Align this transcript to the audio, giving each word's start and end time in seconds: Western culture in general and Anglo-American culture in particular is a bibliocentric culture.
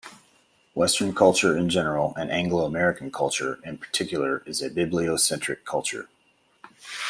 Western 0.73 1.13
culture 1.13 1.55
in 1.55 1.69
general 1.69 2.15
and 2.17 2.31
Anglo-American 2.31 3.11
culture 3.11 3.59
in 3.63 3.77
particular 3.77 4.41
is 4.47 4.59
a 4.59 4.71
bibliocentric 4.71 5.63
culture. 5.63 6.09